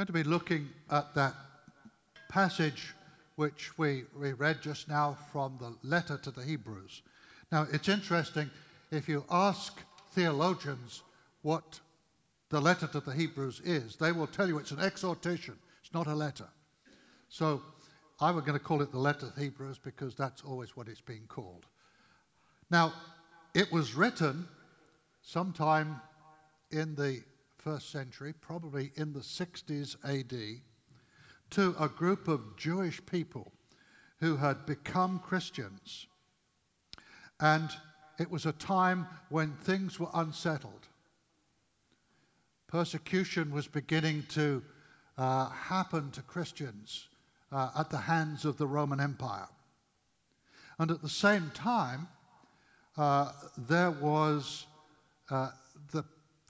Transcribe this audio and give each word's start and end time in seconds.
going 0.00 0.06
to 0.06 0.12
be 0.14 0.22
looking 0.22 0.66
at 0.88 1.14
that 1.14 1.34
passage 2.30 2.94
which 3.36 3.76
we, 3.76 4.04
we 4.18 4.32
read 4.32 4.62
just 4.62 4.88
now 4.88 5.14
from 5.30 5.58
the 5.60 5.76
letter 5.86 6.16
to 6.16 6.30
the 6.30 6.42
Hebrews. 6.42 7.02
Now, 7.52 7.66
it's 7.70 7.86
interesting 7.86 8.48
if 8.90 9.10
you 9.10 9.26
ask 9.30 9.78
theologians 10.12 11.02
what 11.42 11.78
the 12.48 12.58
letter 12.58 12.86
to 12.86 13.00
the 13.00 13.12
Hebrews 13.12 13.60
is, 13.62 13.96
they 13.96 14.10
will 14.10 14.26
tell 14.26 14.48
you 14.48 14.56
it's 14.56 14.70
an 14.70 14.80
exhortation, 14.80 15.54
it's 15.82 15.92
not 15.92 16.06
a 16.06 16.14
letter. 16.14 16.48
So, 17.28 17.60
I 18.22 18.30
was 18.30 18.42
going 18.44 18.58
to 18.58 18.64
call 18.64 18.80
it 18.80 18.92
the 18.92 18.98
letter 18.98 19.26
to 19.28 19.34
the 19.36 19.40
Hebrews 19.42 19.80
because 19.84 20.14
that's 20.14 20.40
always 20.40 20.74
what 20.78 20.88
it's 20.88 21.02
being 21.02 21.26
called. 21.28 21.66
Now, 22.70 22.94
it 23.52 23.70
was 23.70 23.94
written 23.94 24.48
sometime 25.20 26.00
in 26.70 26.94
the 26.94 27.20
first 27.60 27.90
century, 27.90 28.32
probably 28.40 28.90
in 28.96 29.12
the 29.12 29.20
60s 29.20 29.96
AD, 30.04 30.60
to 31.50 31.74
a 31.78 31.88
group 31.88 32.26
of 32.28 32.56
Jewish 32.56 33.04
people 33.06 33.52
who 34.18 34.36
had 34.36 34.66
become 34.66 35.18
Christians. 35.18 36.06
And 37.38 37.70
it 38.18 38.30
was 38.30 38.46
a 38.46 38.52
time 38.52 39.06
when 39.28 39.52
things 39.52 39.98
were 39.98 40.10
unsettled. 40.14 40.88
Persecution 42.68 43.50
was 43.50 43.66
beginning 43.66 44.24
to 44.30 44.62
uh, 45.18 45.48
happen 45.50 46.10
to 46.12 46.22
Christians 46.22 47.08
uh, 47.52 47.70
at 47.78 47.90
the 47.90 47.98
hands 47.98 48.44
of 48.44 48.56
the 48.56 48.66
Roman 48.66 49.00
Empire. 49.00 49.48
And 50.78 50.90
at 50.90 51.02
the 51.02 51.08
same 51.08 51.50
time, 51.52 52.08
uh, 52.96 53.32
there 53.58 53.90
was 53.90 54.66
uh, 55.30 55.50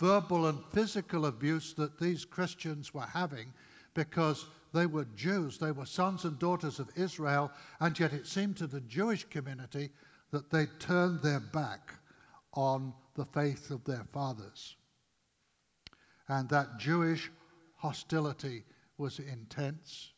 verbal 0.00 0.46
and 0.46 0.64
physical 0.72 1.26
abuse 1.26 1.74
that 1.74 2.00
these 2.00 2.24
Christians 2.24 2.94
were 2.94 3.02
having 3.02 3.52
because 3.92 4.46
they 4.72 4.86
were 4.86 5.04
Jews, 5.14 5.58
they 5.58 5.72
were 5.72 5.84
sons 5.84 6.24
and 6.24 6.38
daughters 6.38 6.80
of 6.80 6.88
Israel, 6.96 7.52
and 7.80 7.98
yet 7.98 8.14
it 8.14 8.26
seemed 8.26 8.56
to 8.56 8.66
the 8.66 8.80
Jewish 8.80 9.24
community 9.24 9.90
that 10.30 10.50
they 10.50 10.66
turned 10.78 11.20
their 11.20 11.40
back 11.40 11.92
on 12.54 12.94
the 13.14 13.26
faith 13.26 13.70
of 13.70 13.84
their 13.84 14.06
fathers. 14.12 14.74
And 16.28 16.48
that 16.48 16.78
Jewish 16.78 17.30
hostility 17.76 18.64
was 18.96 19.18
intense, 19.18 20.12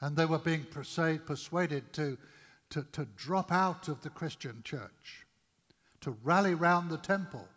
and 0.00 0.16
they 0.16 0.26
were 0.26 0.38
being 0.38 0.64
persuaded 0.64 1.92
to, 1.94 2.16
to, 2.70 2.86
to 2.92 3.04
drop 3.16 3.50
out 3.50 3.88
of 3.88 4.02
the 4.02 4.10
Christian 4.10 4.60
church, 4.62 5.26
to 6.02 6.12
rally 6.22 6.54
round 6.54 6.90
the 6.90 6.98
temple. 6.98 7.48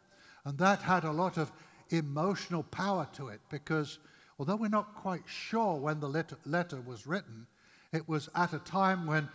And 0.45 0.57
that 0.57 0.81
had 0.81 1.03
a 1.03 1.11
lot 1.11 1.37
of 1.37 1.51
emotional 1.89 2.63
power 2.63 3.07
to 3.13 3.29
it 3.29 3.41
because 3.49 3.99
although 4.37 4.55
we're 4.55 4.67
not 4.67 4.95
quite 4.95 5.23
sure 5.25 5.75
when 5.75 5.99
the 5.99 6.09
letter, 6.09 6.37
letter 6.45 6.81
was 6.81 7.07
written, 7.07 7.47
it 7.91 8.07
was 8.09 8.29
at 8.35 8.53
a 8.53 8.59
time 8.59 9.05
when 9.05 9.29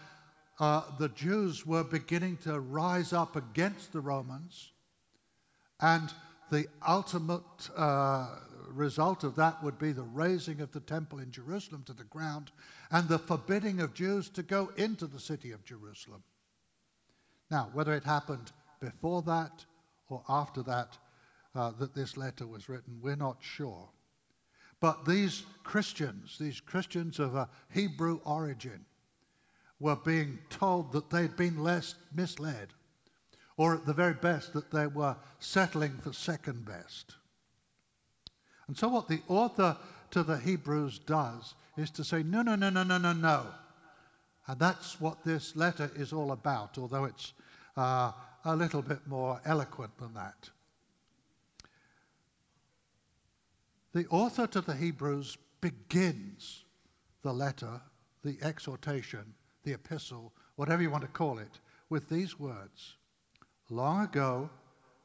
uh, 0.60 0.82
the 0.98 1.08
Jews 1.10 1.64
were 1.64 1.84
beginning 1.84 2.36
to 2.38 2.58
rise 2.58 3.12
up 3.12 3.36
against 3.36 3.92
the 3.92 4.00
Romans, 4.00 4.72
and 5.80 6.12
the 6.50 6.66
ultimate 6.86 7.70
uh, 7.76 8.26
result 8.70 9.22
of 9.22 9.36
that 9.36 9.62
would 9.62 9.78
be 9.78 9.92
the 9.92 10.02
razing 10.02 10.60
of 10.60 10.72
the 10.72 10.80
temple 10.80 11.20
in 11.20 11.30
Jerusalem 11.30 11.84
to 11.86 11.92
the 11.92 12.04
ground 12.04 12.50
and 12.90 13.08
the 13.08 13.18
forbidding 13.18 13.80
of 13.80 13.94
Jews 13.94 14.28
to 14.30 14.42
go 14.42 14.72
into 14.76 15.06
the 15.06 15.20
city 15.20 15.52
of 15.52 15.64
Jerusalem. 15.64 16.22
Now, 17.50 17.70
whether 17.72 17.94
it 17.94 18.04
happened 18.04 18.50
before 18.80 19.22
that 19.22 19.64
or 20.08 20.22
after 20.28 20.62
that, 20.62 20.96
uh, 21.54 21.72
that 21.78 21.94
this 21.94 22.16
letter 22.16 22.46
was 22.46 22.68
written, 22.68 22.98
we're 23.00 23.16
not 23.16 23.38
sure. 23.40 23.88
But 24.80 25.04
these 25.04 25.44
Christians, 25.64 26.36
these 26.38 26.60
Christians 26.60 27.18
of 27.18 27.34
a 27.34 27.48
Hebrew 27.72 28.20
origin, 28.24 28.84
were 29.80 29.96
being 29.96 30.38
told 30.50 30.92
that 30.92 31.10
they'd 31.10 31.36
been 31.36 31.62
less 31.62 31.94
misled, 32.14 32.68
or 33.56 33.74
at 33.74 33.86
the 33.86 33.92
very 33.92 34.14
best, 34.14 34.52
that 34.52 34.70
they 34.70 34.86
were 34.86 35.16
settling 35.40 35.96
for 35.98 36.12
second 36.12 36.64
best. 36.64 37.14
And 38.68 38.76
so, 38.76 38.88
what 38.88 39.08
the 39.08 39.22
author 39.28 39.76
to 40.10 40.22
the 40.22 40.38
Hebrews 40.38 41.00
does 41.00 41.54
is 41.76 41.90
to 41.92 42.04
say, 42.04 42.22
no, 42.22 42.42
no, 42.42 42.54
no, 42.54 42.70
no, 42.70 42.82
no, 42.82 42.98
no, 42.98 43.12
no. 43.12 43.46
And 44.46 44.58
that's 44.58 45.00
what 45.00 45.24
this 45.24 45.54
letter 45.56 45.90
is 45.96 46.12
all 46.12 46.32
about, 46.32 46.78
although 46.78 47.04
it's 47.04 47.32
uh, 47.76 48.12
a 48.44 48.54
little 48.54 48.82
bit 48.82 49.06
more 49.06 49.40
eloquent 49.44 49.96
than 49.98 50.14
that. 50.14 50.50
The 53.92 54.06
author 54.08 54.46
to 54.46 54.60
the 54.60 54.74
Hebrews 54.74 55.38
begins 55.60 56.64
the 57.22 57.32
letter, 57.32 57.80
the 58.22 58.38
exhortation, 58.42 59.34
the 59.64 59.72
epistle, 59.72 60.32
whatever 60.56 60.82
you 60.82 60.90
want 60.90 61.02
to 61.02 61.08
call 61.08 61.38
it, 61.38 61.58
with 61.88 62.08
these 62.08 62.38
words 62.38 62.96
Long 63.70 64.04
ago, 64.04 64.48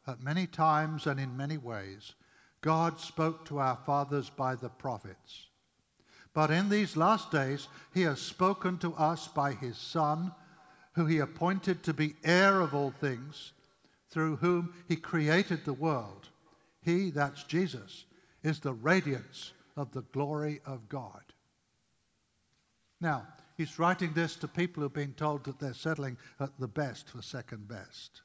at 0.07 0.23
many 0.23 0.47
times 0.47 1.05
and 1.05 1.19
in 1.19 1.35
many 1.35 1.57
ways, 1.57 2.13
God 2.61 2.97
spoke 2.97 3.43
to 3.45 3.59
our 3.59 3.75
fathers 3.85 4.29
by 4.29 4.55
the 4.55 4.69
prophets. 4.69 5.47
But 6.33 6.49
in 6.49 6.69
these 6.69 6.95
last 6.95 7.29
days, 7.29 7.67
he 7.93 8.03
has 8.03 8.21
spoken 8.21 8.77
to 8.79 8.93
us 8.95 9.27
by 9.27 9.53
his 9.53 9.77
Son, 9.77 10.33
who 10.93 11.05
he 11.05 11.19
appointed 11.19 11.83
to 11.83 11.93
be 11.93 12.15
heir 12.23 12.61
of 12.61 12.73
all 12.73 12.91
things, 12.91 13.51
through 14.09 14.35
whom 14.37 14.73
he 14.87 14.95
created 14.95 15.65
the 15.65 15.73
world. 15.73 16.29
He, 16.81 17.09
that's 17.09 17.43
Jesus, 17.43 18.05
is 18.43 18.59
the 18.59 18.73
radiance 18.73 19.53
of 19.75 19.91
the 19.91 20.03
glory 20.13 20.61
of 20.65 20.87
God. 20.89 21.21
Now, 23.01 23.27
he's 23.57 23.79
writing 23.79 24.13
this 24.13 24.35
to 24.37 24.47
people 24.47 24.83
who've 24.83 24.93
been 24.93 25.13
told 25.13 25.45
that 25.45 25.59
they're 25.59 25.73
settling 25.73 26.17
at 26.39 26.51
the 26.59 26.67
best 26.67 27.09
for 27.09 27.21
second 27.21 27.67
best. 27.67 28.21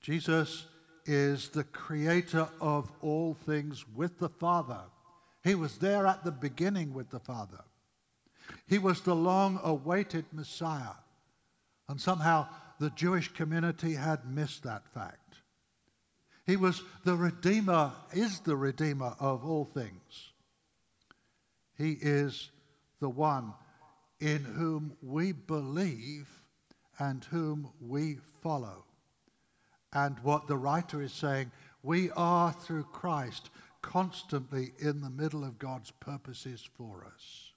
Jesus 0.00 0.66
is 1.06 1.48
the 1.48 1.64
creator 1.64 2.48
of 2.60 2.90
all 3.02 3.34
things 3.46 3.84
with 3.94 4.18
the 4.18 4.28
Father. 4.28 4.80
He 5.42 5.54
was 5.54 5.78
there 5.78 6.06
at 6.06 6.24
the 6.24 6.32
beginning 6.32 6.92
with 6.92 7.10
the 7.10 7.20
Father. 7.20 7.62
He 8.68 8.78
was 8.78 9.00
the 9.00 9.14
long 9.14 9.60
awaited 9.62 10.24
Messiah. 10.32 10.94
And 11.88 12.00
somehow 12.00 12.48
the 12.78 12.90
Jewish 12.90 13.32
community 13.32 13.94
had 13.94 14.28
missed 14.28 14.64
that 14.64 14.86
fact. 14.92 15.36
He 16.46 16.56
was 16.56 16.82
the 17.04 17.16
Redeemer, 17.16 17.92
is 18.12 18.40
the 18.40 18.56
Redeemer 18.56 19.14
of 19.18 19.44
all 19.44 19.64
things. 19.64 20.32
He 21.76 21.92
is 21.92 22.50
the 23.00 23.08
one 23.08 23.52
in 24.20 24.44
whom 24.44 24.96
we 25.02 25.32
believe 25.32 26.28
and 26.98 27.24
whom 27.24 27.70
we 27.80 28.18
follow. 28.42 28.84
And 29.92 30.18
what 30.20 30.46
the 30.46 30.56
writer 30.56 31.02
is 31.02 31.12
saying, 31.12 31.50
we 31.82 32.10
are 32.12 32.52
through 32.52 32.84
Christ 32.84 33.50
constantly 33.82 34.72
in 34.78 35.00
the 35.00 35.10
middle 35.10 35.44
of 35.44 35.58
God's 35.58 35.90
purposes 36.00 36.68
for 36.76 37.04
us. 37.04 37.52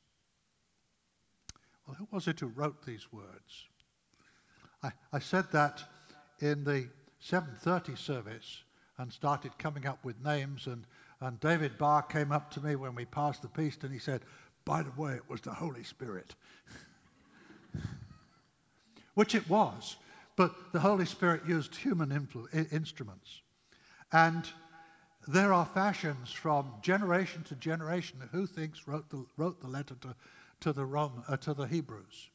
Well, 1.86 1.96
who 1.96 2.08
was 2.12 2.28
it 2.28 2.40
who 2.40 2.48
wrote 2.48 2.86
these 2.86 3.12
words? 3.12 3.66
I, 4.84 4.92
I 5.14 5.20
said 5.20 5.52
that 5.52 5.84
in 6.40 6.64
the 6.64 6.88
7:30 7.22 7.98
service 7.98 8.64
and 8.98 9.12
started 9.12 9.58
coming 9.58 9.86
up 9.86 10.04
with 10.04 10.24
names. 10.24 10.68
And, 10.68 10.86
and 11.22 11.40
David 11.40 11.78
Barr 11.78 12.02
came 12.04 12.32
up 12.32 12.52
to 12.52 12.62
me 12.62 12.76
when 12.76 12.96
we 12.96 13.06
passed 13.06 13.42
the 13.42 13.48
peace 13.48 13.78
and 13.82 13.92
he 13.92 14.00
said, 14.00 14.22
By 14.66 14.84
the 14.84 14.92
way, 14.92 15.14
it 15.14 15.30
was 15.30 15.42
the 15.42 15.54
Holy 15.54 15.84
Spirit. 15.84 16.36
Which 19.16 19.36
it 19.36 19.50
was, 19.50 19.98
but 20.36 20.54
the 20.72 20.80
Holy 20.80 21.06
Spirit 21.06 21.42
used 21.48 21.76
human 21.76 22.10
influ- 22.10 22.72
instruments. 22.72 23.42
And 24.12 24.46
there 25.28 25.54
are 25.54 25.66
fashions 25.66 26.32
from 26.32 26.72
generation 26.82 27.44
to 27.44 27.56
generation 27.56 28.18
who 28.32 28.46
thinks 28.48 28.88
wrote 28.88 29.10
the, 29.10 29.26
wrote 29.38 29.62
the 29.62 29.68
letter 29.68 29.96
to, 30.02 30.16
to, 30.62 30.74
the 30.74 30.86
Rome, 30.86 31.24
uh, 31.28 31.38
to 31.38 31.54
the 31.54 31.66
Hebrews. 31.66 32.30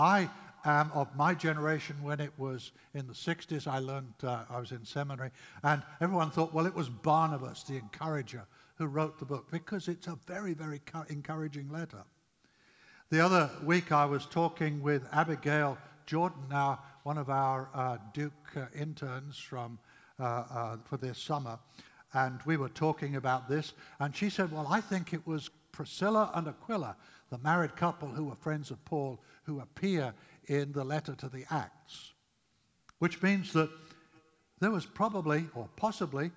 I 0.00 0.30
am 0.64 0.90
of 0.92 1.14
my 1.14 1.34
generation 1.34 1.94
when 2.02 2.20
it 2.20 2.32
was 2.38 2.72
in 2.94 3.06
the 3.06 3.12
60s. 3.12 3.66
I 3.66 3.80
learned, 3.80 4.14
uh, 4.22 4.44
I 4.48 4.58
was 4.58 4.72
in 4.72 4.82
seminary, 4.82 5.30
and 5.62 5.82
everyone 6.00 6.30
thought, 6.30 6.54
well, 6.54 6.64
it 6.64 6.74
was 6.74 6.88
Barnabas, 6.88 7.64
the 7.64 7.76
encourager, 7.76 8.46
who 8.76 8.86
wrote 8.86 9.18
the 9.18 9.26
book 9.26 9.50
because 9.50 9.88
it's 9.88 10.06
a 10.06 10.18
very, 10.26 10.54
very 10.54 10.80
encouraging 11.10 11.68
letter. 11.70 12.02
The 13.10 13.20
other 13.20 13.50
week, 13.62 13.92
I 13.92 14.06
was 14.06 14.24
talking 14.24 14.80
with 14.82 15.02
Abigail 15.12 15.76
Jordan, 16.06 16.44
now 16.48 16.80
one 17.02 17.18
of 17.18 17.28
our 17.28 17.68
uh, 17.74 17.98
Duke 18.14 18.32
uh, 18.56 18.64
interns 18.74 19.36
from 19.36 19.78
uh, 20.18 20.22
uh, 20.22 20.76
for 20.84 20.96
this 20.96 21.18
summer, 21.18 21.58
and 22.14 22.40
we 22.46 22.56
were 22.56 22.70
talking 22.70 23.16
about 23.16 23.50
this, 23.50 23.74
and 23.98 24.16
she 24.16 24.30
said, 24.30 24.50
"Well, 24.50 24.66
I 24.70 24.80
think 24.80 25.12
it 25.12 25.26
was 25.26 25.50
Priscilla 25.72 26.30
and 26.34 26.48
Aquila, 26.48 26.96
the 27.30 27.38
married 27.38 27.76
couple 27.76 28.08
who 28.08 28.24
were 28.24 28.34
friends 28.34 28.70
of 28.70 28.84
Paul, 28.84 29.20
who 29.44 29.60
appear 29.60 30.14
in 30.46 30.72
the 30.72 30.84
letter 30.84 31.14
to 31.14 31.28
the 31.28 31.44
Acts, 31.50 32.12
which 32.98 33.22
means 33.22 33.52
that 33.52 33.70
there 34.60 34.70
was 34.70 34.84
probably 34.84 35.46
or 35.54 35.68
possibly 35.76 36.30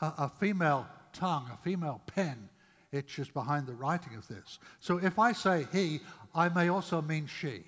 a, 0.00 0.12
a 0.18 0.28
female 0.28 0.86
tongue, 1.12 1.48
a 1.52 1.56
female 1.62 2.00
pen 2.06 2.48
it's 2.92 3.14
just 3.14 3.32
behind 3.34 3.66
the 3.66 3.74
writing 3.74 4.16
of 4.16 4.26
this. 4.26 4.58
So 4.80 4.98
if 4.98 5.18
I 5.18 5.32
say 5.32 5.66
he, 5.72 6.00
I 6.34 6.48
may 6.48 6.68
also 6.68 7.00
mean 7.00 7.26
she. 7.26 7.62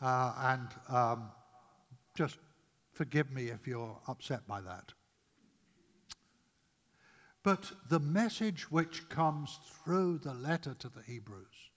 Uh, 0.00 0.32
and 0.38 0.68
um, 0.94 1.30
just 2.14 2.36
forgive 2.92 3.30
me 3.30 3.48
if 3.48 3.66
you're 3.66 3.98
upset 4.08 4.46
by 4.46 4.60
that. 4.60 4.92
But 7.42 7.70
the 7.88 8.00
message 8.00 8.70
which 8.70 9.08
comes 9.08 9.58
through 9.84 10.18
the 10.18 10.34
letter 10.34 10.74
to 10.74 10.88
the 10.88 11.02
Hebrews, 11.02 11.70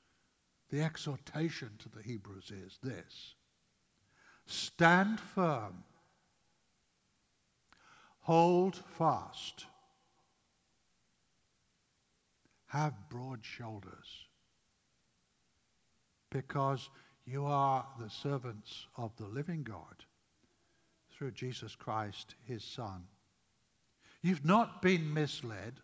the 0.70 0.82
exhortation 0.82 1.70
to 1.80 1.90
the 1.90 2.02
Hebrews 2.02 2.52
is 2.52 2.78
this 2.84 3.36
stand 4.48 5.20
firm, 5.20 5.84
hold 8.22 8.76
fast 8.98 9.66
have 12.68 12.94
broad 13.10 13.40
shoulders 13.42 14.28
because 16.30 16.90
you 17.26 17.46
are 17.46 17.86
the 17.98 18.10
servants 18.10 18.86
of 18.98 19.16
the 19.16 19.28
living 19.28 19.64
God 19.64 20.04
through 21.12 21.32
Jesus 21.32 21.76
Christ, 21.76 22.36
his 22.46 22.64
Son. 22.64 23.04
You've 24.22 24.44
not 24.44 24.82
been 24.82 25.14
misled. 25.14 25.76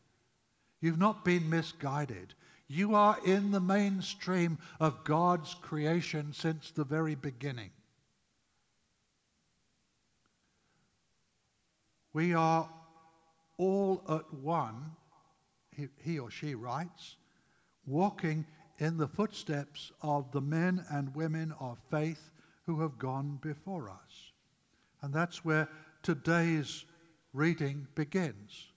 You've 0.81 0.99
not 0.99 1.23
been 1.23 1.49
misguided. 1.49 2.33
You 2.71 2.95
are 2.95 3.17
in 3.25 3.51
the 3.51 3.59
mainstream 3.59 4.57
of 4.79 5.03
God's 5.03 5.53
creation 5.55 6.31
since 6.31 6.71
the 6.71 6.85
very 6.85 7.15
beginning. 7.15 7.71
We 12.13 12.33
are 12.33 12.69
all 13.57 14.01
at 14.07 14.33
one 14.33 14.91
he, 16.01 16.17
or 16.17 16.31
she 16.31 16.55
writes, 16.55 17.17
walking 17.85 18.45
in 18.77 18.95
the 18.95 19.07
footsteps 19.07 19.91
of 20.01 20.31
the 20.31 20.41
men 20.41 20.85
and 20.91 21.13
women 21.13 21.53
of 21.59 21.77
faith 21.89 22.31
who 22.65 22.79
have 22.79 22.97
gone 22.97 23.37
before 23.41 23.89
us. 23.89 24.31
And 25.01 25.13
that's 25.13 25.43
where 25.43 25.67
today's 26.03 26.85
reading 27.33 27.87
begins. 27.95 28.71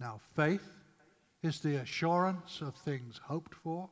Now, 0.00 0.18
faith 0.34 0.66
is 1.42 1.60
the 1.60 1.76
assurance 1.76 2.60
of 2.60 2.74
things 2.74 3.20
hoped 3.24 3.54
for, 3.54 3.88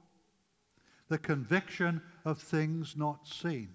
the 1.08 1.18
conviction 1.18 2.00
of 2.24 2.38
things 2.40 2.96
not 2.96 3.26
seen. 3.26 3.68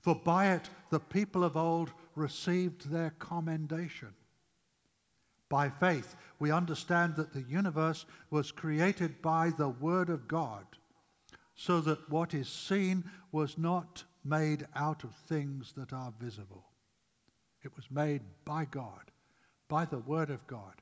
For 0.00 0.14
by 0.14 0.52
it 0.52 0.68
the 0.90 1.00
people 1.00 1.44
of 1.44 1.56
old 1.56 1.92
received 2.14 2.90
their 2.90 3.10
commendation. 3.18 4.14
By 5.48 5.68
faith, 5.68 6.16
we 6.38 6.50
understand 6.50 7.16
that 7.16 7.32
the 7.32 7.42
universe 7.42 8.06
was 8.30 8.50
created 8.50 9.20
by 9.22 9.50
the 9.50 9.68
Word 9.68 10.08
of 10.08 10.26
God, 10.26 10.66
so 11.54 11.80
that 11.82 12.10
what 12.10 12.34
is 12.34 12.48
seen 12.48 13.04
was 13.30 13.56
not 13.58 14.02
made 14.24 14.66
out 14.74 15.04
of 15.04 15.14
things 15.14 15.72
that 15.76 15.92
are 15.92 16.12
visible. 16.18 16.64
It 17.62 17.76
was 17.76 17.90
made 17.90 18.22
by 18.44 18.64
God, 18.64 19.10
by 19.68 19.84
the 19.84 19.98
Word 19.98 20.30
of 20.30 20.46
God. 20.46 20.74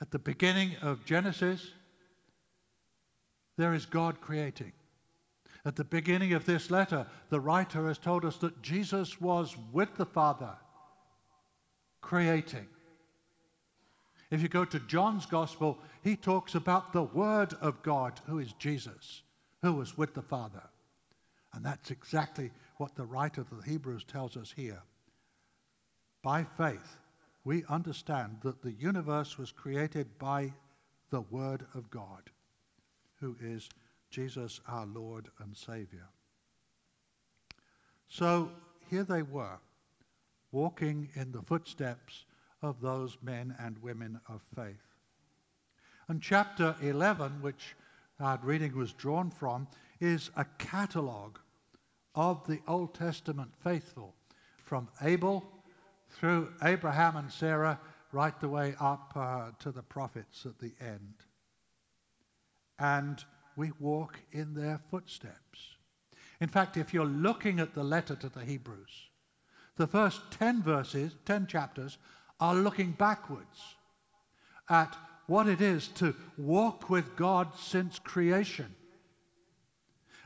At 0.00 0.10
the 0.10 0.18
beginning 0.18 0.76
of 0.82 1.04
Genesis, 1.04 1.72
there 3.56 3.74
is 3.74 3.86
God 3.86 4.20
creating. 4.20 4.72
At 5.64 5.76
the 5.76 5.84
beginning 5.84 6.34
of 6.34 6.46
this 6.46 6.70
letter, 6.70 7.06
the 7.30 7.40
writer 7.40 7.88
has 7.88 7.98
told 7.98 8.24
us 8.24 8.36
that 8.38 8.62
Jesus 8.62 9.20
was 9.20 9.56
with 9.72 9.94
the 9.96 10.06
Father, 10.06 10.54
creating. 12.00 12.66
If 14.30 14.40
you 14.40 14.48
go 14.48 14.64
to 14.64 14.78
John's 14.80 15.26
Gospel, 15.26 15.78
he 16.02 16.14
talks 16.14 16.54
about 16.54 16.92
the 16.92 17.02
Word 17.02 17.54
of 17.60 17.82
God, 17.82 18.20
who 18.26 18.38
is 18.38 18.52
Jesus, 18.54 19.22
who 19.62 19.72
was 19.72 19.98
with 19.98 20.14
the 20.14 20.22
Father. 20.22 20.62
And 21.54 21.64
that's 21.64 21.90
exactly 21.90 22.50
what 22.76 22.94
the 22.94 23.04
writer 23.04 23.40
of 23.40 23.50
the 23.50 23.68
Hebrews 23.68 24.04
tells 24.04 24.36
us 24.36 24.52
here. 24.54 24.80
By 26.22 26.44
faith, 26.56 26.98
we 27.44 27.64
understand 27.68 28.38
that 28.42 28.62
the 28.62 28.72
universe 28.72 29.38
was 29.38 29.52
created 29.52 30.18
by 30.18 30.52
the 31.10 31.20
Word 31.22 31.66
of 31.74 31.90
God, 31.90 32.30
who 33.20 33.36
is 33.40 33.68
Jesus, 34.10 34.60
our 34.68 34.86
Lord 34.86 35.28
and 35.40 35.56
Savior. 35.56 36.08
So 38.08 38.50
here 38.90 39.04
they 39.04 39.22
were, 39.22 39.58
walking 40.50 41.08
in 41.14 41.30
the 41.32 41.42
footsteps 41.42 42.24
of 42.62 42.80
those 42.80 43.18
men 43.22 43.54
and 43.60 43.80
women 43.82 44.20
of 44.28 44.40
faith. 44.54 44.96
And 46.08 46.22
chapter 46.22 46.74
11, 46.80 47.42
which 47.42 47.76
our 48.18 48.40
reading 48.42 48.74
was 48.74 48.92
drawn 48.94 49.30
from, 49.30 49.68
is 50.00 50.30
a 50.36 50.46
catalogue 50.58 51.38
of 52.14 52.46
the 52.46 52.60
Old 52.66 52.94
Testament 52.94 53.50
faithful, 53.62 54.14
from 54.64 54.88
Abel 55.02 55.44
through 56.10 56.52
Abraham 56.62 57.16
and 57.16 57.30
Sarah, 57.30 57.78
right 58.12 58.38
the 58.40 58.48
way 58.48 58.74
up 58.80 59.12
uh, 59.14 59.50
to 59.60 59.70
the 59.70 59.82
prophets 59.82 60.46
at 60.46 60.58
the 60.58 60.72
end. 60.80 61.14
And 62.78 63.22
we 63.56 63.72
walk 63.80 64.18
in 64.32 64.54
their 64.54 64.80
footsteps. 64.90 65.76
In 66.40 66.48
fact, 66.48 66.76
if 66.76 66.94
you're 66.94 67.04
looking 67.04 67.60
at 67.60 67.74
the 67.74 67.82
letter 67.82 68.14
to 68.16 68.28
the 68.28 68.44
Hebrews, 68.44 69.08
the 69.76 69.86
first 69.86 70.20
10 70.32 70.62
verses, 70.62 71.14
10 71.24 71.46
chapters, 71.46 71.98
are 72.40 72.54
looking 72.54 72.92
backwards 72.92 73.76
at 74.68 74.96
what 75.26 75.48
it 75.48 75.60
is 75.60 75.88
to 75.88 76.14
walk 76.36 76.88
with 76.88 77.16
God 77.16 77.48
since 77.58 77.98
creation. 77.98 78.74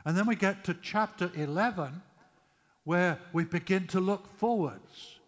And 0.05 0.17
then 0.17 0.27
we 0.27 0.35
get 0.35 0.63
to 0.65 0.73
chapter 0.75 1.31
11, 1.35 2.01
where 2.83 3.19
we 3.31 3.45
begin 3.45 3.87
to 3.87 3.99
look 3.99 4.27
forwards. 4.37 5.19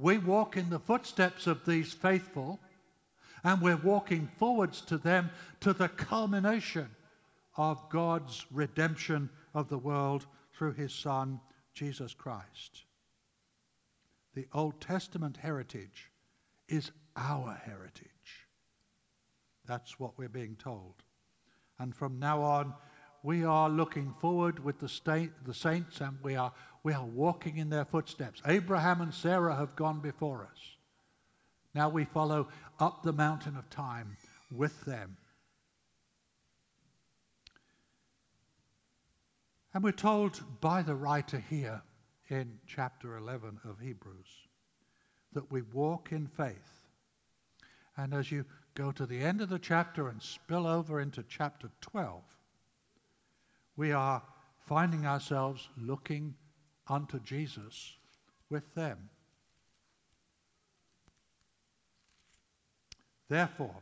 We 0.00 0.16
walk 0.16 0.56
in 0.56 0.70
the 0.70 0.78
footsteps 0.78 1.46
of 1.46 1.66
these 1.66 1.92
faithful, 1.92 2.58
and 3.44 3.60
we're 3.60 3.76
walking 3.76 4.30
forwards 4.38 4.80
to 4.82 4.96
them 4.96 5.28
to 5.60 5.74
the 5.74 5.90
culmination 5.90 6.88
of 7.56 7.86
God's 7.90 8.46
redemption 8.50 9.28
of 9.52 9.68
the 9.68 9.78
world 9.78 10.24
through 10.54 10.72
his 10.72 10.94
Son, 10.94 11.38
Jesus 11.74 12.14
Christ. 12.14 12.84
The 14.34 14.46
Old 14.54 14.80
Testament 14.80 15.36
heritage 15.36 16.10
is 16.66 16.90
our 17.14 17.60
heritage. 17.62 18.48
That's 19.66 20.00
what 20.00 20.16
we're 20.16 20.30
being 20.30 20.56
told. 20.56 20.94
And 21.78 21.94
from 21.94 22.18
now 22.18 22.42
on, 22.42 22.72
we 23.22 23.44
are 23.44 23.68
looking 23.68 24.14
forward 24.20 24.62
with 24.64 24.78
the, 24.78 24.88
state, 24.88 25.30
the 25.46 25.54
saints 25.54 26.00
and 26.00 26.16
we 26.22 26.36
are, 26.36 26.52
we 26.82 26.92
are 26.92 27.04
walking 27.04 27.58
in 27.58 27.68
their 27.68 27.84
footsteps. 27.84 28.40
Abraham 28.46 29.00
and 29.00 29.12
Sarah 29.12 29.54
have 29.54 29.76
gone 29.76 30.00
before 30.00 30.48
us. 30.50 30.58
Now 31.74 31.88
we 31.88 32.04
follow 32.04 32.48
up 32.78 33.02
the 33.02 33.12
mountain 33.12 33.56
of 33.56 33.68
time 33.70 34.16
with 34.50 34.84
them. 34.84 35.16
And 39.72 39.84
we're 39.84 39.92
told 39.92 40.40
by 40.60 40.82
the 40.82 40.96
writer 40.96 41.38
here 41.48 41.82
in 42.28 42.58
chapter 42.66 43.16
11 43.16 43.60
of 43.64 43.78
Hebrews 43.78 44.26
that 45.32 45.50
we 45.50 45.62
walk 45.62 46.10
in 46.10 46.26
faith. 46.26 46.86
And 47.96 48.14
as 48.14 48.32
you 48.32 48.44
go 48.74 48.90
to 48.92 49.06
the 49.06 49.20
end 49.20 49.40
of 49.40 49.48
the 49.48 49.58
chapter 49.58 50.08
and 50.08 50.20
spill 50.20 50.66
over 50.66 51.00
into 51.00 51.22
chapter 51.28 51.70
12, 51.82 52.22
we 53.80 53.92
are 53.92 54.22
finding 54.66 55.06
ourselves 55.06 55.66
looking 55.78 56.34
unto 56.86 57.18
Jesus 57.20 57.96
with 58.50 58.74
them. 58.74 59.08
Therefore, 63.30 63.76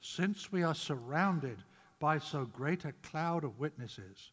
since 0.00 0.50
we 0.50 0.62
are 0.62 0.74
surrounded 0.74 1.58
by 2.00 2.20
so 2.20 2.46
great 2.46 2.86
a 2.86 2.94
cloud 3.02 3.44
of 3.44 3.58
witnesses, 3.58 4.30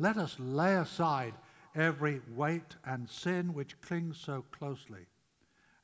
let 0.00 0.16
us 0.16 0.34
lay 0.40 0.74
aside 0.74 1.34
every 1.76 2.20
weight 2.34 2.74
and 2.84 3.08
sin 3.08 3.54
which 3.54 3.80
clings 3.80 4.18
so 4.18 4.44
closely. 4.50 5.06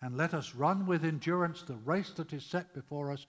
And 0.03 0.17
let 0.17 0.35
us 0.35 0.53
run 0.53 0.85
with 0.85 1.05
endurance 1.05 1.63
the 1.63 1.77
race 1.77 2.11
that 2.17 2.33
is 2.33 2.45
set 2.45 2.75
before 2.75 3.13
us, 3.13 3.25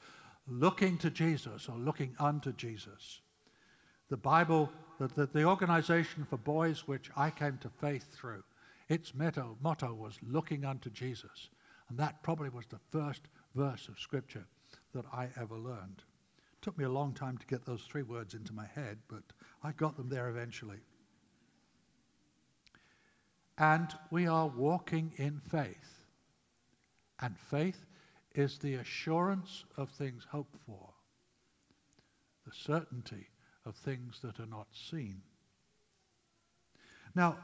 looking 0.48 0.98
to 0.98 1.12
Jesus 1.12 1.70
or 1.70 1.77
looking 1.77 2.16
unto 2.18 2.51
Jesus. 2.51 3.22
The 4.09 4.17
Bible, 4.17 4.71
the, 4.99 5.07
the, 5.07 5.25
the 5.27 5.43
organization 5.43 6.25
for 6.29 6.37
boys 6.37 6.87
which 6.87 7.09
I 7.15 7.29
came 7.29 7.57
to 7.59 7.69
faith 7.69 8.13
through, 8.13 8.43
its 8.89 9.13
motto, 9.13 9.57
motto 9.61 9.93
was 9.93 10.17
looking 10.21 10.65
unto 10.65 10.89
Jesus. 10.89 11.49
And 11.89 11.97
that 11.99 12.23
probably 12.23 12.49
was 12.49 12.65
the 12.67 12.79
first 12.91 13.21
verse 13.55 13.87
of 13.87 13.99
Scripture 13.99 14.45
that 14.93 15.05
I 15.13 15.29
ever 15.39 15.57
learned. 15.57 16.03
It 16.53 16.61
took 16.61 16.77
me 16.77 16.85
a 16.85 16.89
long 16.89 17.13
time 17.13 17.37
to 17.37 17.47
get 17.47 17.65
those 17.65 17.83
three 17.83 18.03
words 18.03 18.33
into 18.33 18.53
my 18.53 18.65
head, 18.65 18.97
but 19.07 19.23
I 19.63 19.71
got 19.73 19.97
them 19.97 20.09
there 20.09 20.29
eventually 20.29 20.79
and 23.57 23.93
we 24.11 24.27
are 24.27 24.47
walking 24.47 25.13
in 25.17 25.41
faith. 25.49 26.05
And 27.19 27.37
faith 27.37 27.85
is 28.35 28.59
the 28.59 28.75
assurance 28.75 29.65
of 29.77 29.89
things 29.89 30.27
hoped 30.29 30.55
for, 30.65 30.93
the 32.45 32.51
certainty 32.53 33.27
of 33.67 33.75
things 33.75 34.19
that 34.24 34.39
are 34.39 34.47
not 34.47 34.67
seen. 34.89 35.21
Now, 37.13 37.38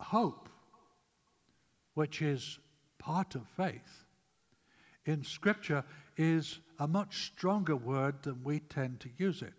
hope, 0.00 0.48
which 1.94 2.22
is 2.22 2.58
part 2.98 3.34
of 3.34 3.42
faith, 3.56 4.04
in 5.04 5.24
Scripture 5.24 5.84
is 6.16 6.58
a 6.78 6.86
much 6.86 7.26
stronger 7.26 7.76
word 7.76 8.22
than 8.22 8.42
we 8.44 8.60
tend 8.60 9.00
to 9.00 9.10
use 9.18 9.42
it. 9.42 9.54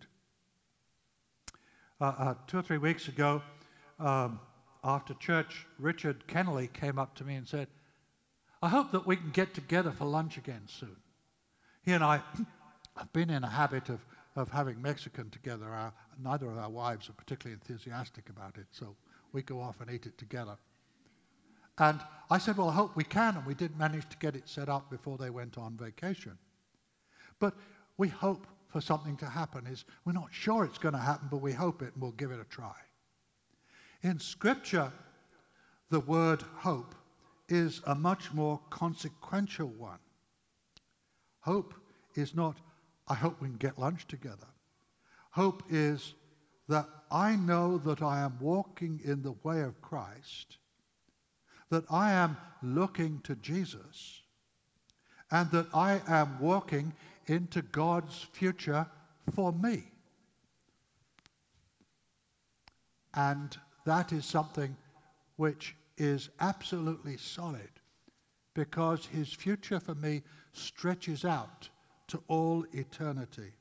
Uh, 1.99 2.05
uh, 2.05 2.33
two 2.47 2.57
or 2.57 2.61
three 2.63 2.77
weeks 2.77 3.07
ago, 3.07 3.41
um, 3.99 4.39
after 4.83 5.13
church, 5.15 5.67
Richard 5.77 6.25
Kennelly 6.27 6.71
came 6.71 6.97
up 6.97 7.15
to 7.15 7.23
me 7.23 7.35
and 7.35 7.47
said, 7.47 7.67
I 8.61 8.69
hope 8.69 8.91
that 8.91 9.05
we 9.05 9.15
can 9.15 9.31
get 9.31 9.53
together 9.53 9.91
for 9.91 10.05
lunch 10.05 10.37
again 10.37 10.63
soon. 10.67 10.95
He 11.83 11.91
and 11.91 12.03
I 12.03 12.21
have 12.97 13.11
been 13.13 13.29
in 13.29 13.43
a 13.43 13.49
habit 13.49 13.89
of, 13.89 13.99
of 14.35 14.49
having 14.49 14.81
Mexican 14.81 15.29
together. 15.29 15.65
Our, 15.65 15.93
neither 16.21 16.49
of 16.49 16.57
our 16.57 16.69
wives 16.69 17.09
are 17.09 17.13
particularly 17.13 17.53
enthusiastic 17.53 18.29
about 18.29 18.57
it, 18.57 18.67
so 18.71 18.95
we 19.33 19.41
go 19.41 19.59
off 19.59 19.81
and 19.81 19.91
eat 19.91 20.05
it 20.05 20.17
together. 20.17 20.57
And 21.77 21.99
I 22.29 22.37
said, 22.37 22.57
Well, 22.57 22.69
I 22.69 22.73
hope 22.73 22.95
we 22.95 23.03
can. 23.03 23.37
And 23.37 23.45
we 23.45 23.53
did 23.53 23.77
manage 23.77 24.07
to 24.09 24.17
get 24.17 24.35
it 24.35 24.47
set 24.47 24.69
up 24.69 24.89
before 24.89 25.17
they 25.17 25.29
went 25.29 25.57
on 25.57 25.77
vacation. 25.77 26.37
But 27.39 27.55
we 27.97 28.07
hope 28.07 28.45
for 28.67 28.81
something 28.81 29.17
to 29.17 29.25
happen. 29.25 29.65
Is 29.67 29.85
we're 30.05 30.13
not 30.13 30.29
sure 30.31 30.63
it's 30.63 30.77
going 30.77 30.93
to 30.93 30.99
happen, 30.99 31.27
but 31.31 31.37
we 31.37 31.53
hope 31.53 31.81
it 31.81 31.93
and 31.93 32.01
we'll 32.01 32.11
give 32.11 32.31
it 32.31 32.39
a 32.39 32.45
try. 32.45 32.75
In 34.03 34.19
Scripture, 34.19 34.91
the 35.89 35.99
word 35.99 36.41
hope 36.55 36.95
is 37.49 37.81
a 37.85 37.95
much 37.95 38.33
more 38.33 38.59
consequential 38.69 39.67
one. 39.67 39.99
Hope 41.41 41.73
is 42.15 42.33
not, 42.35 42.57
I 43.11 43.15
hope 43.15 43.41
we 43.41 43.49
can 43.49 43.57
get 43.57 43.77
lunch 43.77 44.07
together. 44.07 44.47
Hope 45.31 45.63
is 45.69 46.13
that 46.69 46.87
I 47.11 47.35
know 47.35 47.77
that 47.79 48.01
I 48.01 48.21
am 48.21 48.37
walking 48.39 49.01
in 49.03 49.21
the 49.21 49.35
way 49.43 49.63
of 49.63 49.81
Christ, 49.81 50.55
that 51.69 51.83
I 51.91 52.13
am 52.13 52.37
looking 52.63 53.19
to 53.25 53.35
Jesus, 53.35 54.21
and 55.29 55.51
that 55.51 55.67
I 55.73 56.01
am 56.07 56.39
walking 56.39 56.93
into 57.27 57.61
God's 57.61 58.27
future 58.31 58.87
for 59.35 59.51
me. 59.51 59.83
And 63.13 63.57
that 63.83 64.13
is 64.13 64.25
something 64.25 64.73
which 65.35 65.75
is 65.97 66.29
absolutely 66.39 67.17
solid 67.17 67.71
because 68.53 69.05
his 69.05 69.33
future 69.33 69.81
for 69.81 69.95
me 69.95 70.21
stretches 70.53 71.25
out 71.25 71.67
to 72.11 72.21
all 72.27 72.65
eternity. 72.73 73.51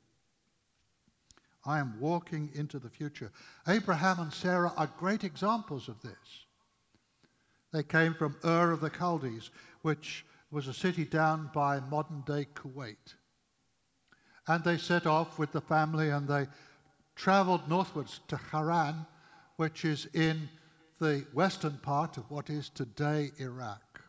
I 1.64 1.78
am 1.78 2.00
walking 2.00 2.50
into 2.54 2.78
the 2.78 2.88
future. 2.88 3.30
Abraham 3.69 4.19
and 4.19 4.33
Sarah 4.33 4.73
are 4.76 4.90
great 4.99 5.25
examples 5.25 5.88
of 5.88 6.00
this. 6.02 6.47
They 7.73 7.83
came 7.83 8.14
from 8.14 8.37
Ur 8.45 8.73
of 8.73 8.80
the 8.80 8.90
Chaldees, 8.90 9.50
which 9.83 10.25
was 10.50 10.66
a 10.66 10.75
city 10.75 11.04
down 11.04 11.50
by 11.54 11.80
modern 11.80 12.23
day 12.23 12.47
Kuwait. 12.54 13.14
And 14.49 14.64
they 14.64 14.78
set 14.78 15.07
off 15.07 15.38
with 15.38 15.52
the 15.52 15.61
family 15.61 16.11
and 16.11 16.26
they 16.26 16.49
traveled 17.14 17.69
northwards 17.69 18.21
to 18.28 18.37
Haran, 18.37 19.07
which 19.57 19.85
is 19.85 20.07
in 20.14 20.49
the 20.99 21.25
western 21.33 21.78
part 21.78 22.16
of 22.16 22.28
what 22.30 22.50
is 22.50 22.69
today 22.71 23.30
Iraq. 23.38 24.00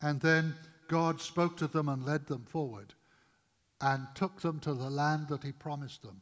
And 0.00 0.20
then 0.20 0.54
God 0.88 1.20
spoke 1.20 1.56
to 1.58 1.66
them 1.66 1.88
and 1.88 2.04
led 2.04 2.26
them 2.26 2.44
forward 2.44 2.94
and 3.80 4.06
took 4.14 4.40
them 4.40 4.60
to 4.60 4.74
the 4.74 4.90
land 4.90 5.28
that 5.28 5.42
he 5.42 5.52
promised 5.52 6.02
them, 6.02 6.20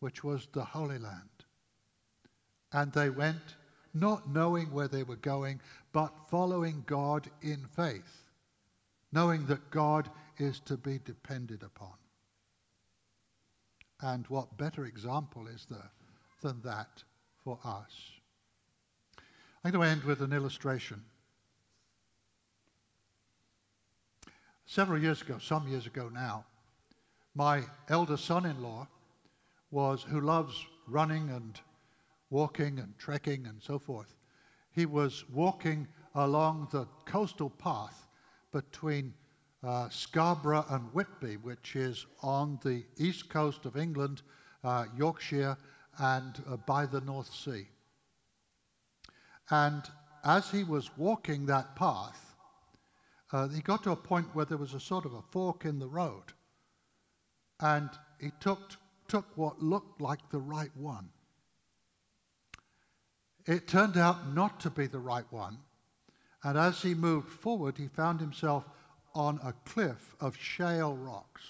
which 0.00 0.24
was 0.24 0.48
the 0.52 0.64
Holy 0.64 0.98
Land. 0.98 1.28
And 2.72 2.92
they 2.92 3.10
went, 3.10 3.56
not 3.94 4.28
knowing 4.30 4.66
where 4.72 4.88
they 4.88 5.02
were 5.02 5.16
going, 5.16 5.60
but 5.92 6.12
following 6.28 6.82
God 6.86 7.30
in 7.42 7.64
faith, 7.74 8.24
knowing 9.12 9.46
that 9.46 9.70
God 9.70 10.10
is 10.38 10.60
to 10.60 10.76
be 10.76 10.98
depended 11.04 11.62
upon. 11.62 11.94
And 14.00 14.26
what 14.28 14.56
better 14.56 14.84
example 14.84 15.46
is 15.48 15.66
there 15.70 15.90
than 16.42 16.60
that 16.62 17.02
for 17.42 17.58
us? 17.64 18.10
I'm 19.64 19.72
going 19.72 19.84
to 19.84 19.90
end 19.90 20.04
with 20.04 20.20
an 20.20 20.32
illustration. 20.32 21.02
Several 24.70 25.00
years 25.00 25.22
ago, 25.22 25.38
some 25.38 25.66
years 25.66 25.86
ago 25.86 26.10
now, 26.12 26.44
my 27.34 27.62
elder 27.88 28.18
son-in-law 28.18 28.86
was, 29.70 30.02
who 30.02 30.20
loves 30.20 30.62
running 30.86 31.30
and 31.30 31.58
walking 32.28 32.78
and 32.78 32.92
trekking 32.98 33.46
and 33.46 33.62
so 33.62 33.78
forth, 33.78 34.14
he 34.72 34.84
was 34.84 35.24
walking 35.30 35.88
along 36.14 36.68
the 36.70 36.86
coastal 37.06 37.48
path 37.48 38.08
between 38.52 39.14
uh, 39.64 39.88
Scarborough 39.88 40.66
and 40.68 40.92
Whitby, 40.92 41.38
which 41.38 41.74
is 41.74 42.04
on 42.22 42.60
the 42.62 42.84
east 42.98 43.30
coast 43.30 43.64
of 43.64 43.78
England, 43.78 44.20
uh, 44.64 44.84
Yorkshire, 44.94 45.56
and 45.98 46.42
uh, 46.46 46.58
by 46.58 46.84
the 46.84 47.00
North 47.00 47.32
Sea. 47.32 47.66
And 49.48 49.82
as 50.24 50.50
he 50.50 50.62
was 50.62 50.94
walking 50.98 51.46
that 51.46 51.74
path, 51.74 52.27
uh, 53.32 53.48
he 53.48 53.60
got 53.60 53.82
to 53.84 53.90
a 53.90 53.96
point 53.96 54.34
where 54.34 54.44
there 54.44 54.58
was 54.58 54.74
a 54.74 54.80
sort 54.80 55.04
of 55.04 55.14
a 55.14 55.22
fork 55.30 55.64
in 55.64 55.78
the 55.78 55.86
road. 55.86 56.32
And 57.60 57.90
he 58.20 58.30
took, 58.40 58.58
took 59.08 59.26
what 59.36 59.62
looked 59.62 60.00
like 60.00 60.20
the 60.30 60.38
right 60.38 60.74
one. 60.76 61.08
It 63.46 63.66
turned 63.66 63.96
out 63.96 64.34
not 64.34 64.60
to 64.60 64.70
be 64.70 64.86
the 64.86 64.98
right 64.98 65.24
one. 65.30 65.58
And 66.44 66.56
as 66.56 66.80
he 66.80 66.94
moved 66.94 67.28
forward, 67.28 67.76
he 67.76 67.88
found 67.88 68.20
himself 68.20 68.64
on 69.14 69.40
a 69.42 69.52
cliff 69.64 70.14
of 70.20 70.36
shale 70.36 70.94
rocks, 70.94 71.42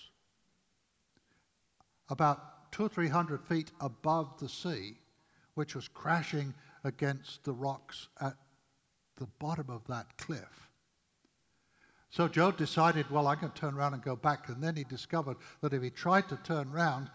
about 2.08 2.72
two 2.72 2.84
or 2.86 2.88
three 2.88 3.08
hundred 3.08 3.42
feet 3.42 3.70
above 3.80 4.38
the 4.38 4.48
sea, 4.48 4.96
which 5.54 5.74
was 5.74 5.88
crashing 5.88 6.54
against 6.84 7.44
the 7.44 7.52
rocks 7.52 8.08
at 8.20 8.34
the 9.16 9.26
bottom 9.38 9.68
of 9.68 9.86
that 9.88 10.06
cliff. 10.16 10.67
So 12.10 12.26
Joe 12.26 12.50
decided, 12.50 13.10
well, 13.10 13.26
I'm 13.26 13.38
going 13.38 13.52
to 13.52 13.60
turn 13.60 13.74
around 13.74 13.94
and 13.94 14.02
go 14.02 14.16
back. 14.16 14.48
And 14.48 14.62
then 14.62 14.76
he 14.76 14.84
discovered 14.84 15.36
that 15.60 15.74
if 15.74 15.82
he 15.82 15.90
tried 15.90 16.28
to 16.30 16.36
turn 16.36 16.70
around, 16.72 17.10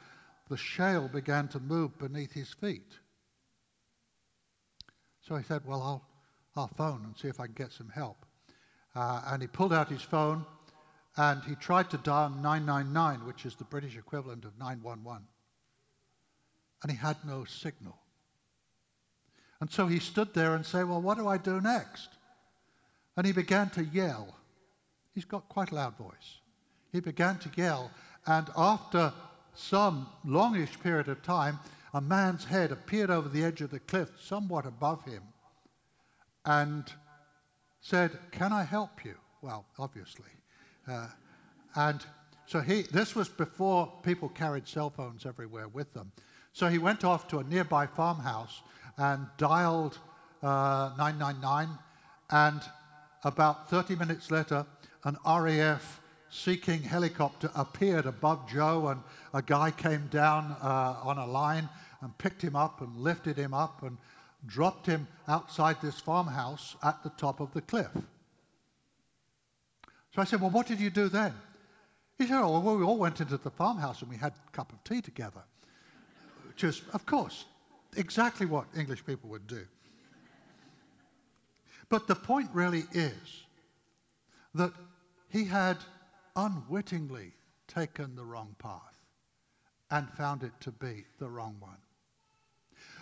the 0.50 0.58
shale 0.58 1.08
began 1.08 1.48
to 1.50 1.60
move 1.60 1.98
beneath 1.98 2.32
his 2.32 2.54
feet. 2.54 2.94
So 5.22 5.36
he 5.36 5.44
said, 5.44 5.62
well, 5.66 5.82
I'll, 5.82 6.08
I'll 6.56 6.68
phone 6.68 7.02
and 7.06 7.18
see 7.18 7.28
if 7.28 7.40
I 7.40 7.46
can 7.46 7.56
get 7.56 7.72
some 7.72 7.90
help. 7.90 8.26
Uh, 8.96 9.22
and 9.28 9.42
he 9.42 9.48
pulled 9.48 9.74
out 9.74 9.90
his 9.90 10.02
phone 10.02 10.46
and 11.18 11.44
he 11.44 11.56
tried 11.56 11.90
to 11.92 11.98
dial 11.98 12.30
999, 12.30 13.26
which 13.26 13.46
is 13.46 13.56
the 13.56 13.64
British 13.64 13.98
equivalent 13.98 14.46
of 14.46 14.58
911. 14.60 15.24
And 16.82 16.92
he 16.92 16.98
had 16.98 17.18
no 17.26 17.46
signal. 17.46 17.98
And 19.62 19.72
so 19.72 19.88
he 19.88 20.00
stood 20.00 20.34
there 20.34 20.56
and 20.56 20.66
said, 20.66 20.90
Well, 20.90 21.02
what 21.02 21.18
do 21.18 21.28
I 21.28 21.38
do 21.38 21.62
next? 21.62 22.10
And 23.16 23.26
he 23.26 23.32
began 23.32 23.70
to 23.72 23.86
yell. 23.86 24.36
He's 25.14 25.26
got 25.26 25.48
quite 25.50 25.72
a 25.72 25.76
loud 25.76 25.98
voice. 25.98 26.40
He 26.92 27.00
began 27.00 27.38
to 27.40 27.52
yell, 27.56 27.92
and 28.26 28.48
after 28.56 29.14
some 29.56 30.08
longish 30.26 30.80
period 30.80 31.08
of 31.08 31.22
time, 31.24 31.60
a 31.94 32.02
man's 32.02 32.44
head 32.44 32.72
appeared 32.72 33.12
over 33.12 33.30
the 33.30 33.44
edge 33.44 33.62
of 33.62 33.70
the 33.70 33.80
cliff, 33.80 34.10
somewhat 34.20 34.66
above 34.66 35.04
him, 35.04 35.22
and 36.46 36.92
said, 37.82 38.18
Can 38.32 38.52
I 38.52 38.64
help 38.64 39.06
you? 39.06 39.16
Well, 39.42 39.66
obviously. 39.78 40.30
Uh, 40.88 41.08
and 41.76 42.04
so 42.46 42.60
he, 42.60 42.84
this 42.84 43.16
was 43.16 43.30
before 43.30 43.92
people 44.04 44.30
carried 44.30 44.68
cell 44.68 44.90
phones 44.90 45.26
everywhere 45.26 45.68
with 45.68 45.94
them. 45.94 46.12
So 46.54 46.68
he 46.68 46.78
went 46.78 47.04
off 47.04 47.28
to 47.30 47.40
a 47.40 47.44
nearby 47.44 47.88
farmhouse 47.88 48.62
and 48.98 49.28
dialed 49.38 49.98
uh, 50.42 50.92
999. 50.98 51.70
And 52.30 52.62
about 53.24 53.70
30 53.70 53.96
minutes 53.96 54.30
later, 54.32 54.66
an 55.04 55.18
RAF 55.26 56.02
Sea 56.30 56.58
King 56.58 56.82
helicopter 56.82 57.52
appeared 57.56 58.06
above 58.06 58.50
Joe, 58.50 58.88
and 58.88 59.02
a 59.34 59.42
guy 59.42 59.70
came 59.70 60.08
down 60.08 60.56
uh, 60.62 60.98
on 61.04 61.20
a 61.20 61.28
line 61.28 61.70
and 62.02 62.18
picked 62.18 62.42
him 62.42 62.56
up 62.56 62.82
and 62.82 62.98
lifted 62.98 63.38
him 63.38 63.54
up 63.54 63.84
and 63.84 63.98
dropped 64.48 64.86
him 64.86 65.08
outside 65.28 65.78
this 65.82 66.00
farmhouse 66.00 66.76
at 66.84 67.02
the 67.04 67.12
top 67.12 67.40
of 67.40 67.54
the 67.54 67.62
cliff. 67.62 67.92
So 70.16 70.22
I 70.22 70.24
said, 70.24 70.42
Well, 70.42 70.50
what 70.50 70.68
did 70.68 70.80
you 70.80 70.90
do 70.90 71.08
then? 71.08 71.34
He 72.18 72.28
said, 72.28 72.42
Oh, 72.42 72.60
well, 72.60 72.78
we 72.78 72.84
all 72.84 72.98
went 72.98 73.22
into 73.22 73.38
the 73.38 73.52
farmhouse 73.52 74.02
and 74.02 74.10
we 74.10 74.18
had 74.18 74.34
a 74.34 74.52
cup 74.52 74.74
of 74.74 74.84
tea 74.84 75.02
together. 75.02 75.44
Which 76.48 76.64
is, 76.64 76.82
of 76.94 77.06
course, 77.06 77.46
exactly 77.96 78.46
what 78.46 78.66
English 78.78 79.06
people 79.06 79.30
would 79.30 79.48
do. 79.48 79.66
But 81.90 82.08
the 82.08 82.16
point 82.16 82.50
really 82.54 82.86
is 82.92 83.44
that 84.56 84.72
he 85.34 85.44
had 85.44 85.78
unwittingly 86.36 87.34
taken 87.68 88.16
the 88.16 88.24
wrong 88.24 88.56
path. 88.60 88.94
and 89.94 90.10
found 90.14 90.42
it 90.42 90.52
to 90.60 90.72
be 90.72 91.06
the 91.20 91.30
wrong 91.30 91.56
one. 91.60 91.78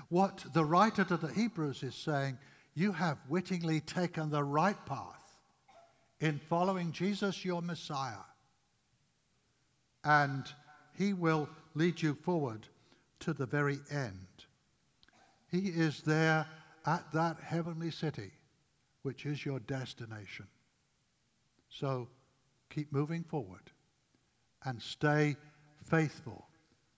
What 0.10 0.44
the 0.54 0.66
writer 0.66 1.06
to 1.06 1.16
the 1.16 1.30
Hebrews 1.32 1.84
is 1.84 1.96
saying, 1.96 2.38
you 2.76 2.92
have 2.92 3.18
wittingly 3.30 3.80
taken 3.80 4.30
the 4.30 4.44
right 4.44 4.86
path 4.86 5.38
in 6.20 6.38
following 6.50 6.92
Jesus, 6.92 7.46
your 7.46 7.62
Messiah. 7.62 8.26
And 10.04 10.44
he 10.98 11.14
will 11.14 11.48
lead 11.76 12.02
you 12.02 12.14
forward 12.14 12.68
to 13.22 13.32
the 13.32 13.46
very 13.46 13.80
end. 13.90 14.28
He 15.50 15.70
is 15.70 16.02
there 16.02 16.46
at 16.86 17.10
that 17.14 17.40
heavenly 17.40 17.92
city, 17.92 18.32
which 19.04 19.26
is 19.26 19.46
your 19.46 19.60
destination. 19.60 20.48
So 21.70 22.10
keep 22.74 22.92
moving 22.92 23.24
forward 23.24 23.72
and 24.66 24.82
stay 24.82 25.36
faithful. 25.86 26.48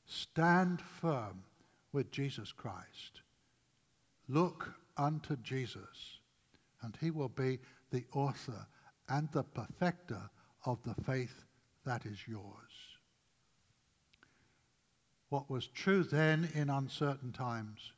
Stand 0.05 0.81
firm 1.01 1.43
with 1.91 2.11
Jesus 2.11 2.51
Christ. 2.51 3.21
Look 4.27 4.73
unto 4.97 5.35
Jesus, 5.37 6.19
and 6.81 6.97
he 7.01 7.11
will 7.11 7.29
be 7.29 7.59
the 7.91 8.05
author 8.13 8.67
and 9.09 9.29
the 9.31 9.43
perfecter 9.43 10.29
of 10.65 10.79
the 10.83 10.95
faith 11.03 11.43
that 11.85 12.05
is 12.05 12.17
yours. 12.27 12.43
What 15.29 15.49
was 15.49 15.67
true 15.67 16.03
then 16.03 16.49
in 16.53 16.69
uncertain 16.69 17.31
times 17.31 17.91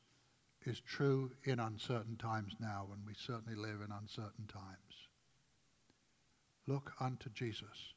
is 0.65 0.79
true 0.79 1.31
in 1.43 1.59
uncertain 1.59 2.17
times 2.17 2.53
now, 2.59 2.87
and 2.91 3.05
we 3.05 3.13
certainly 3.13 3.55
live 3.55 3.81
in 3.81 3.91
uncertain 3.91 4.47
times. 4.47 5.04
Look 6.67 6.93
unto 6.99 7.29
Jesus, 7.29 7.93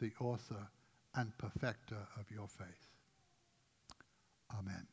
the 0.00 0.12
author 0.20 0.68
and 1.14 1.36
perfecter 1.38 2.06
of 2.18 2.30
your 2.30 2.48
faith. 2.48 2.88
Amen. 4.58 4.86